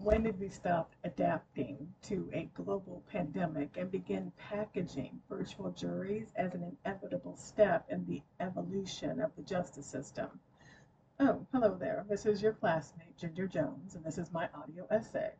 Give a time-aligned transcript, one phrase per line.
[0.00, 6.54] When did we stop adapting to a global pandemic and begin packaging virtual juries as
[6.54, 10.38] an inevitable step in the evolution of the justice system?
[11.18, 12.06] Oh, hello there.
[12.08, 15.32] This is your classmate, Ginger Jones, and this is my audio essay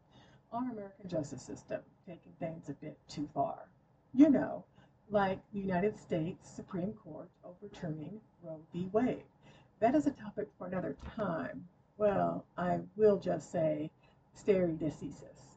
[0.50, 3.68] on American justice system, taking things a bit too far.
[4.12, 4.64] You know,
[5.08, 8.88] like the United States Supreme Court overturning Roe v.
[8.90, 9.22] Wade.
[9.78, 11.68] That is a topic for another time.
[11.96, 13.92] Well, I will just say
[14.38, 15.56] stare decisis.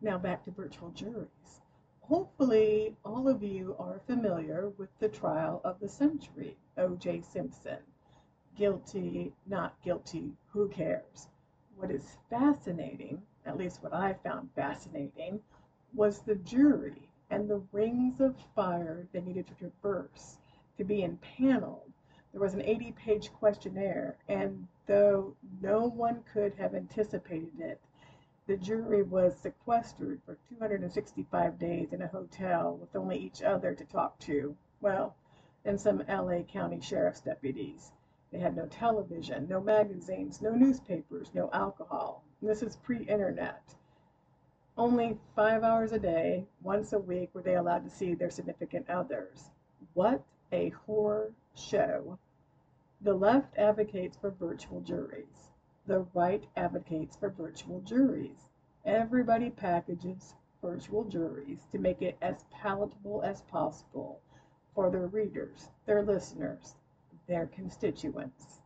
[0.00, 1.60] Now back to virtual juries.
[2.02, 7.22] Hopefully, all of you are familiar with the trial of the century, O.J.
[7.22, 7.78] Simpson.
[8.56, 11.28] Guilty, not guilty, who cares?
[11.76, 15.40] What is fascinating, at least what I found fascinating,
[15.92, 20.38] was the jury and the rings of fire they needed to traverse
[20.76, 21.92] to be impaneled.
[22.30, 27.80] There was an 80 page questionnaire, and though no one could have anticipated it,
[28.46, 33.84] the jury was sequestered for 265 days in a hotel with only each other to
[33.84, 34.56] talk to.
[34.80, 35.14] Well,
[35.64, 37.92] and some LA County Sheriff's deputies.
[38.32, 42.24] They had no television, no magazines, no newspapers, no alcohol.
[42.40, 43.76] This is pre internet.
[44.76, 48.90] Only five hours a day, once a week, were they allowed to see their significant
[48.90, 49.50] others.
[49.94, 52.18] What a horror show.
[53.02, 55.51] The left advocates for virtual juries.
[55.84, 58.46] The right advocates for virtual juries.
[58.84, 64.20] Everybody packages virtual juries to make it as palatable as possible
[64.76, 66.76] for their readers, their listeners,
[67.26, 68.60] their constituents.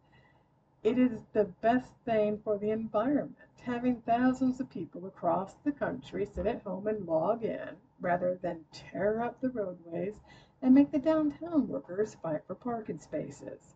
[0.83, 6.27] It is the best thing for the environment, having thousands of people across the country
[6.27, 10.21] sit at home and log in rather than tear up the roadways
[10.61, 13.75] and make the downtown workers fight for parking spaces.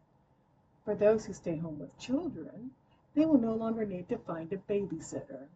[0.84, 2.72] For those who stay home with children,
[3.12, 5.48] they will no longer need to find a babysitter.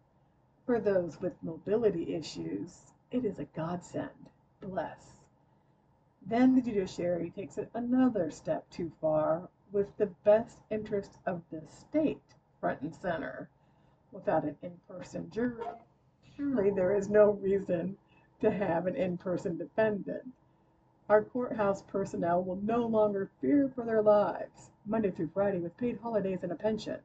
[0.65, 4.29] For those with mobility issues, it is a godsend.
[4.59, 5.21] Bless.
[6.21, 11.61] Then the judiciary takes it another step too far with the best interest of the
[11.69, 13.47] state front and center.
[14.11, 15.63] Without an in person jury,
[16.35, 17.97] surely there is no reason
[18.41, 20.33] to have an in person defendant.
[21.07, 25.99] Our courthouse personnel will no longer fear for their lives, Monday through Friday, with paid
[25.99, 26.99] holidays and a pension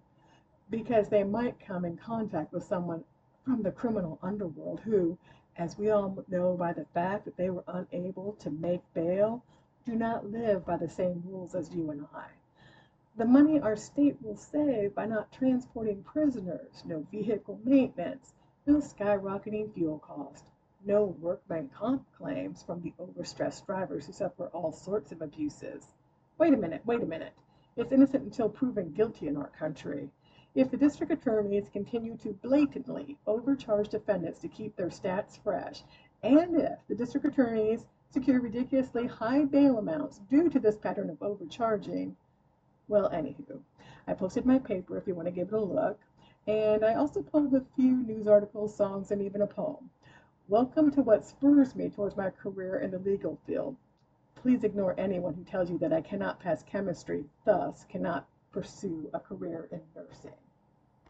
[0.71, 3.05] because they might come in contact with someone
[3.45, 5.19] from the criminal underworld who,
[5.57, 9.45] as we all know by the fact that they were unable to make bail,
[9.85, 12.27] do not live by the same rules as you and I.
[13.17, 18.35] The money our state will save by not transporting prisoners, no vehicle maintenance,
[18.67, 20.45] no skyrocketing fuel cost,
[20.87, 25.87] no workman comp claims from the overstressed drivers who suffer all sorts of abuses.
[26.39, 27.35] Wait a minute, wait a minute.
[27.77, 30.09] It's innocent until proven guilty in our country.
[30.53, 35.85] If the district attorneys continue to blatantly overcharge defendants to keep their stats fresh,
[36.25, 41.23] and if the district attorneys secure ridiculously high bail amounts due to this pattern of
[41.23, 42.17] overcharging,
[42.89, 43.61] well, anywho,
[44.09, 46.01] I posted my paper if you want to give it a look,
[46.49, 49.89] and I also pulled a few news articles, songs, and even a poem.
[50.49, 53.77] Welcome to what spurs me towards my career in the legal field.
[54.35, 59.21] Please ignore anyone who tells you that I cannot pass chemistry, thus cannot pursue a
[59.21, 60.50] career in nursing.